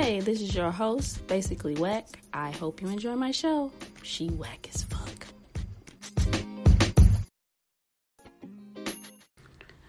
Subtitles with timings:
[0.00, 2.20] Hey, this is your host, Basically Whack.
[2.32, 3.72] I hope you enjoy my show.
[4.04, 5.26] She whack as fuck.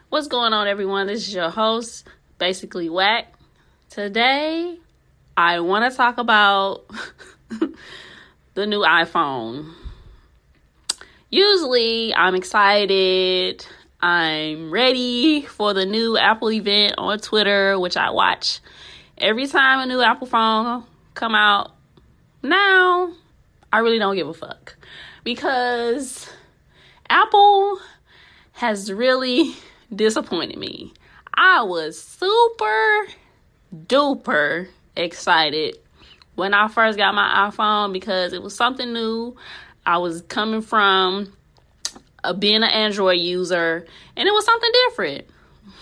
[0.10, 1.06] What's going on, everyone?
[1.06, 2.08] This is your host,
[2.40, 3.36] Basically Whack.
[3.92, 4.80] Today,
[5.38, 6.86] I want to talk about
[8.56, 9.72] the new iPhone.
[11.30, 13.64] Usually, I'm excited.
[14.02, 18.60] I'm ready for the new Apple event on Twitter, which I watch
[19.20, 20.84] every time a new Apple phone
[21.14, 21.72] come out.
[22.42, 23.14] Now,
[23.72, 24.76] I really don't give a fuck
[25.24, 26.30] because
[27.10, 27.80] Apple
[28.54, 29.54] has really
[29.94, 30.94] disappointed me.
[31.34, 33.08] I was super
[33.74, 35.78] duper excited
[36.36, 39.36] when I first got my iPhone because it was something new.
[39.86, 41.34] I was coming from
[42.24, 45.26] a, being an Android user and it was something different.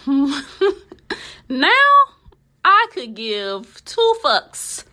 [1.50, 1.97] now
[2.98, 4.84] could give two fucks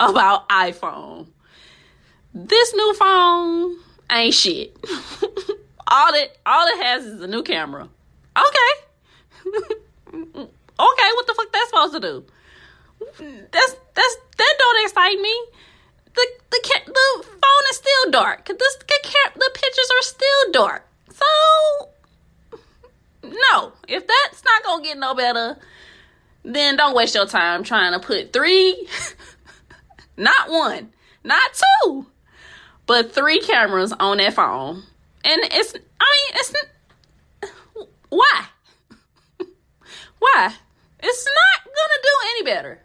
[0.00, 1.28] about iPhone.
[2.34, 3.76] This new phone
[4.10, 4.76] ain't shit.
[5.86, 7.88] all it all it has is a new camera.
[8.36, 8.72] Okay.
[10.14, 12.24] okay, what the fuck that's supposed to do?
[13.52, 15.34] That's that's that don't excite me.
[16.14, 18.46] The the the phone is still dark.
[18.46, 18.68] The the,
[19.36, 20.88] the pictures are still dark.
[21.12, 21.90] So
[23.22, 25.56] no, if that's not gonna get no better,
[26.44, 28.86] then don't waste your time trying to put three,
[30.16, 30.90] not one,
[31.24, 32.06] not two,
[32.86, 34.82] but three cameras on that phone.
[35.24, 36.54] And it's, I mean, it's,
[38.10, 38.44] why?
[40.18, 40.54] why?
[41.00, 42.80] It's not gonna do any better.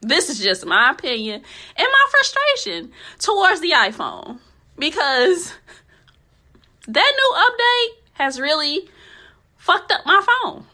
[0.00, 1.42] This is just my opinion
[1.76, 4.40] and my frustration towards the iPhone
[4.76, 5.52] because
[6.88, 8.88] that new update has really
[9.56, 10.66] fucked up my phone.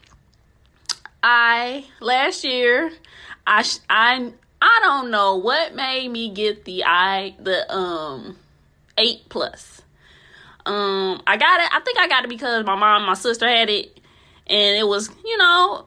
[1.21, 2.91] I last year
[3.45, 4.31] I I
[4.61, 8.37] I don't know what made me get the i the um
[8.97, 9.81] 8 plus.
[10.65, 13.69] Um I got it I think I got it because my mom my sister had
[13.69, 13.99] it
[14.47, 15.85] and it was, you know,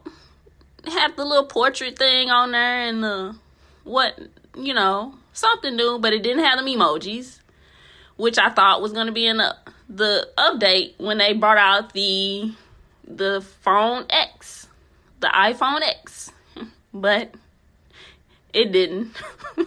[0.87, 3.35] had the little portrait thing on there and the
[3.83, 4.17] what,
[4.55, 7.39] you know, something new, but it didn't have the emojis,
[8.15, 9.55] which I thought was going to be in the
[9.89, 12.53] the update when they brought out the
[13.05, 14.62] the phone X,
[15.23, 16.31] the iPhone X,
[16.93, 17.33] but
[18.53, 19.15] it didn't.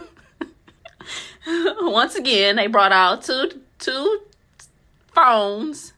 [1.81, 4.21] Once again, they brought out two two
[5.13, 5.93] phones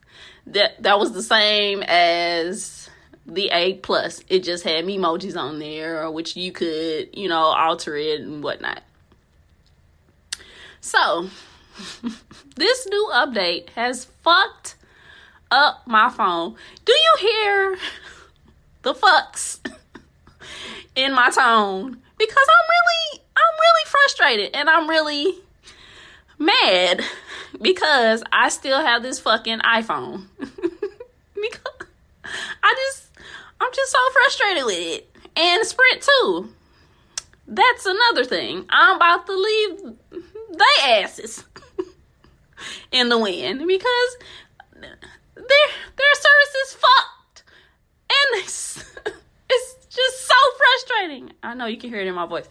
[0.47, 2.89] that that was the same as
[3.25, 4.23] the 8 plus.
[4.29, 8.81] It just had emojis on there, which you could, you know, alter it and whatnot.
[10.81, 11.29] So,
[12.55, 14.77] this new update has fucked
[15.51, 16.55] up my phone.
[16.85, 17.77] Do you hear
[18.81, 19.59] the fucks
[20.95, 21.97] in my tone?
[22.17, 25.35] Because I'm really, I'm really frustrated and I'm really
[26.37, 27.01] mad
[27.61, 30.25] because I still have this fucking iPhone.
[30.39, 31.87] because
[32.23, 33.09] I just,
[33.61, 35.15] I'm just so frustrated with it.
[35.35, 36.49] And Sprint too.
[37.47, 38.65] That's another thing.
[38.69, 39.95] I'm about to leave
[40.59, 41.43] they asses
[42.91, 44.17] in the wind because
[44.75, 44.97] their
[45.35, 46.73] their service is
[48.33, 48.83] it's,
[49.49, 51.31] it's just so frustrating.
[51.43, 52.47] I know you can hear it in my voice,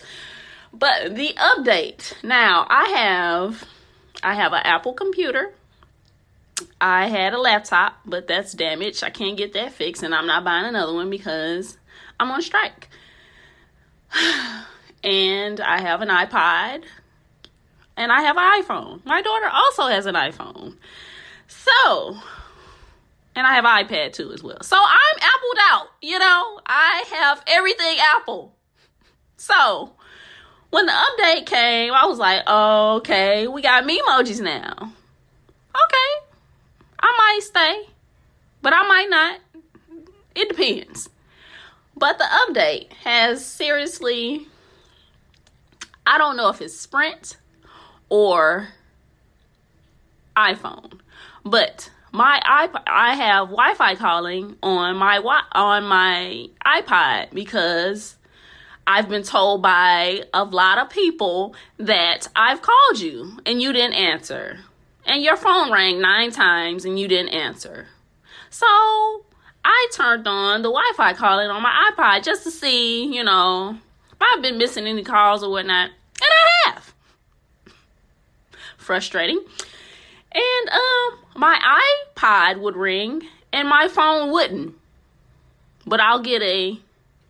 [0.73, 2.67] but the update now.
[2.69, 3.65] I have
[4.23, 5.53] I have an Apple computer.
[6.81, 9.05] I had a laptop, but that's damaged.
[9.05, 11.79] I can't get that fixed, and I'm not buying another one because
[12.19, 12.89] I'm on strike.
[15.05, 16.85] and I have an iPod,
[17.97, 19.05] and I have an iPhone.
[19.05, 20.77] My daughter also has an iPhone.
[21.47, 22.19] So
[23.39, 24.59] and I have iPad too as well.
[24.63, 26.61] So I'm appled out, you know.
[26.67, 28.53] I have everything Apple.
[29.37, 29.93] So
[30.71, 34.75] when the update came, I was like, okay, we got emojis now.
[34.81, 36.27] Okay,
[36.99, 37.89] I might stay,
[38.61, 39.41] but I might not.
[40.35, 41.09] It depends.
[41.97, 44.49] But the update has seriously,
[46.05, 47.37] I don't know if it's Sprint
[48.09, 48.71] or
[50.37, 50.99] iPhone,
[51.45, 58.17] but my iPod, I have Wi-Fi calling on my on my iPod because
[58.87, 63.95] I've been told by a lot of people that I've called you and you didn't
[63.95, 64.61] answer.
[65.05, 67.87] And your phone rang 9 times and you didn't answer.
[68.51, 68.67] So,
[69.65, 73.79] I turned on the Wi-Fi calling on my iPod just to see, you know,
[74.11, 75.91] if I've been missing any calls or whatnot.
[76.21, 76.95] And I have.
[78.77, 79.41] Frustrating.
[80.39, 81.83] And um, my
[82.17, 84.77] iPod would ring and my phone wouldn't.
[85.85, 86.79] But I'll get a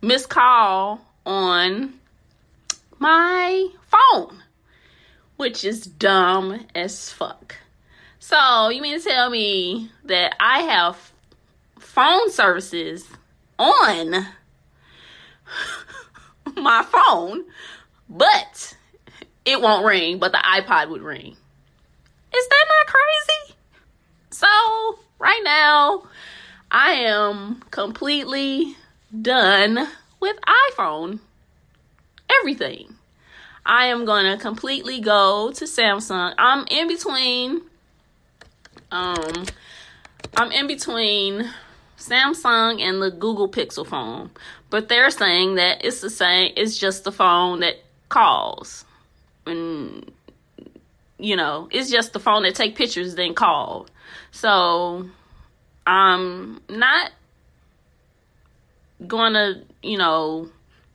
[0.02, 1.94] missed call on
[2.98, 4.42] my phone,
[5.38, 7.56] which is dumb as fuck.
[8.18, 11.12] So, you mean to tell me that I have
[11.78, 13.08] phone services
[13.58, 14.26] on
[16.56, 17.44] my phone,
[18.06, 18.76] but
[19.46, 21.36] it won't ring, but the iPod would ring?
[22.34, 23.56] Is that not crazy?
[24.30, 26.04] So, right now,
[26.70, 28.76] I am completely
[29.22, 29.88] done
[30.20, 30.36] with
[30.70, 31.20] iPhone.
[32.40, 32.94] Everything.
[33.64, 36.34] I am going to completely go to Samsung.
[36.38, 37.62] I'm in between
[38.90, 39.44] um
[40.36, 41.50] I'm in between
[41.98, 44.30] Samsung and the Google Pixel phone.
[44.70, 47.76] But they're saying that it's the same, it's just the phone that
[48.08, 48.84] calls.
[49.46, 50.10] And
[51.18, 53.86] you know, it's just the phone that take pictures then call.
[54.30, 55.08] So
[55.86, 57.12] I'm not
[59.06, 60.48] gonna, you know,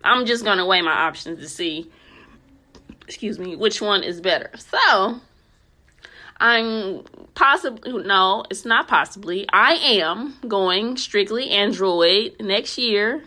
[0.04, 1.90] I'm just gonna weigh my options to see,
[3.06, 4.52] excuse me, which one is better.
[4.58, 5.20] So
[6.38, 7.04] I'm
[7.36, 9.46] possibly, no, it's not possibly.
[9.52, 13.24] I am going strictly Android next year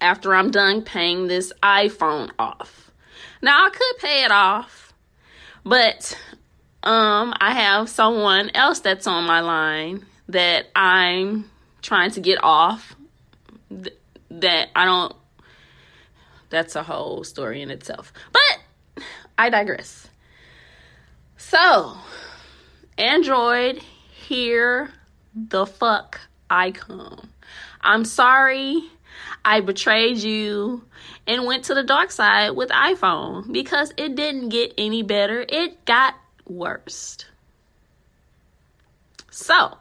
[0.00, 2.90] after I'm done paying this iPhone off.
[3.40, 4.91] Now I could pay it off,
[5.64, 6.18] but
[6.82, 11.50] um I have someone else that's on my line that I'm
[11.82, 12.94] trying to get off
[13.70, 13.96] th-
[14.30, 15.14] that I don't
[16.52, 18.12] that's a whole story in itself.
[18.30, 19.04] But
[19.38, 20.08] I digress.
[21.38, 21.96] So,
[22.98, 24.92] Android, here
[25.34, 26.20] the fuck
[26.50, 27.30] I come.
[27.80, 28.82] I'm sorry
[29.44, 30.84] I betrayed you
[31.26, 35.44] and went to the dark side with iPhone because it didn't get any better.
[35.48, 36.14] It got
[36.46, 37.18] worse.
[39.30, 39.78] So,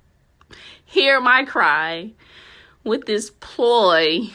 [0.84, 2.12] hear my cry
[2.84, 4.28] with this ploy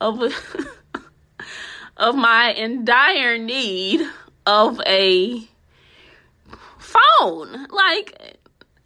[0.00, 0.22] of
[1.96, 4.08] of my dire need
[4.46, 5.48] of a
[6.78, 7.66] phone.
[7.70, 8.38] Like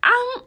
[0.02, 0.42] I'm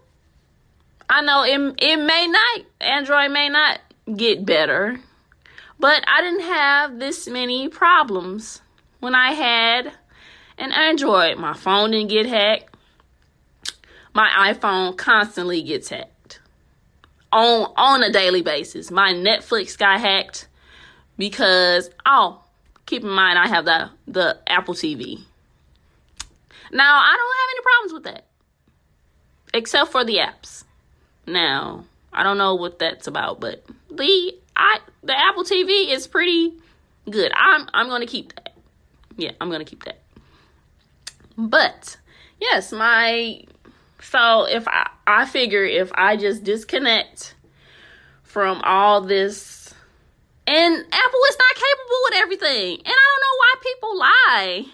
[1.16, 3.80] I know it it may not Android may not
[4.18, 5.00] get better,
[5.80, 8.62] but I didn't have this many problems
[9.00, 9.94] when I had
[10.58, 11.38] an Android.
[11.38, 12.76] My phone didn't get hacked.
[14.14, 16.42] My iPhone constantly gets hacked
[17.32, 18.92] on on a daily basis.
[18.92, 20.50] My Netflix got hacked
[21.18, 22.44] because oh,
[22.86, 25.22] keep in mind I have the the Apple TV.
[26.74, 28.26] Now I don't have any problems with that,
[29.54, 30.65] except for the apps.
[31.28, 36.54] Now I don't know what that's about, but the I the Apple TV is pretty
[37.10, 37.32] good.
[37.36, 38.54] I'm I'm gonna keep that.
[39.18, 40.00] Yeah, I'm gonna keep that.
[41.38, 41.98] But
[42.40, 43.44] yes, my
[44.02, 47.36] so if I, I figure if I just disconnect
[48.24, 49.74] from all this,
[50.48, 54.66] and Apple is not capable with everything, and I don't know why people lie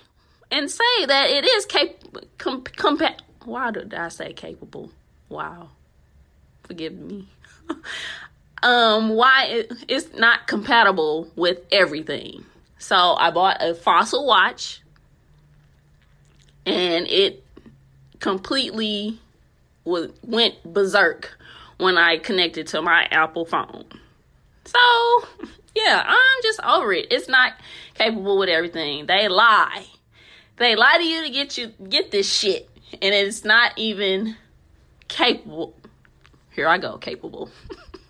[0.52, 2.22] and say that it is capable.
[2.38, 4.92] Com- compa- why did I say capable?
[5.30, 5.70] Wow,
[6.72, 7.28] forgive me.
[8.64, 12.46] um, why it, it's not compatible with everything.
[12.78, 14.82] So I bought a fossil watch,
[16.66, 17.44] and it
[18.22, 19.20] completely
[19.84, 21.38] was, went berserk
[21.78, 23.84] when I connected to my Apple phone.
[24.64, 24.80] So,
[25.76, 27.08] yeah, I'm just over it.
[27.12, 27.54] It's not
[27.96, 29.08] capable with everything.
[29.08, 29.86] They lie.
[30.56, 34.38] They lie to you to get you get this shit, and it's not even
[35.10, 35.76] capable.
[36.52, 37.50] Here I go, capable,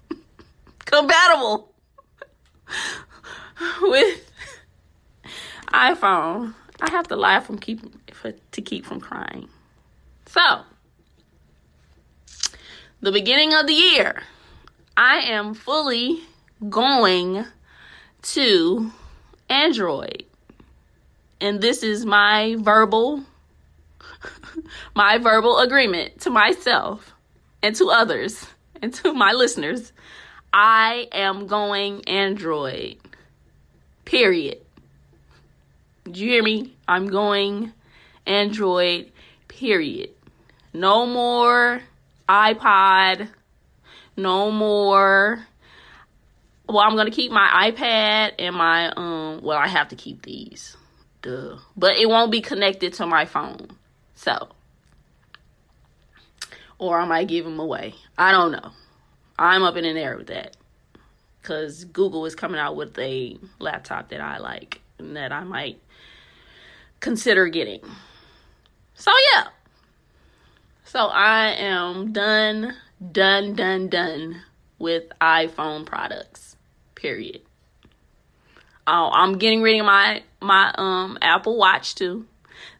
[0.79, 1.71] compatible
[3.81, 4.31] with
[5.67, 6.55] iPhone.
[6.81, 7.81] I have to laugh from keep
[8.13, 9.47] for, to keep from crying.
[10.25, 10.61] So,
[13.01, 14.23] the beginning of the year,
[14.97, 16.21] I am fully
[16.69, 17.45] going
[18.21, 18.91] to
[19.49, 20.25] Android.
[21.39, 23.23] And this is my verbal
[24.95, 27.13] my verbal agreement to myself
[27.63, 28.45] and to others
[28.81, 29.91] and to my listeners.
[30.53, 32.97] I am going Android.
[34.05, 34.59] Period.
[36.03, 36.73] Do you hear me?
[36.87, 37.71] I'm going
[38.25, 39.11] Android.
[39.47, 40.09] Period.
[40.73, 41.81] No more
[42.27, 43.29] iPod.
[44.17, 45.45] No more.
[46.67, 49.41] Well, I'm gonna keep my iPad and my um.
[49.41, 50.77] Well, I have to keep these,
[51.21, 51.57] duh.
[51.75, 53.71] But it won't be connected to my phone,
[54.15, 54.49] so.
[56.81, 57.93] Or I might give them away.
[58.17, 58.71] I don't know.
[59.37, 60.57] I'm up in the air with that,
[61.43, 65.79] cause Google is coming out with a laptop that I like and that I might
[66.99, 67.81] consider getting.
[68.95, 69.47] So yeah.
[70.83, 72.75] So I am done,
[73.11, 74.41] done, done, done
[74.79, 76.55] with iPhone products.
[76.95, 77.41] Period.
[78.87, 82.25] Oh, I'm getting rid of my my um Apple Watch too.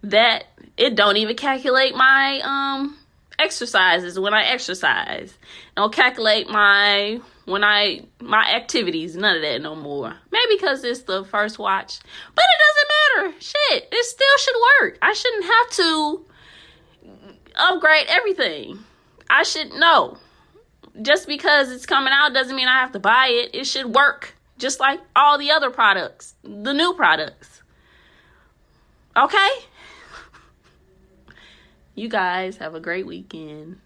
[0.02, 2.98] That it don't even calculate my um
[3.42, 5.38] exercises when I exercise.
[5.76, 10.16] Don't calculate my when I my activities, none of that no more.
[10.32, 12.00] Maybe because it's the first watch,
[12.36, 13.42] but it doesn't matter.
[13.42, 14.98] Shit, it still should work.
[15.02, 16.26] I shouldn't have to
[17.56, 18.80] upgrade everything.
[19.30, 20.18] I should know.
[21.02, 23.56] Just because it's coming out doesn't mean I have to buy it.
[23.56, 27.64] It should work just like all the other products, the new products.
[29.18, 29.50] Okay?
[31.94, 33.80] You guys have a great weekend.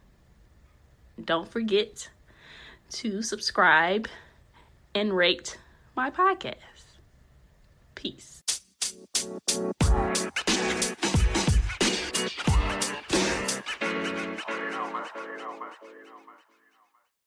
[1.24, 2.10] Don't forget
[2.92, 4.08] to subscribe
[4.94, 5.58] and rate
[5.96, 6.56] my podcast.
[7.96, 8.44] Peace.